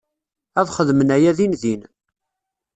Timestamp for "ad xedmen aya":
0.59-1.31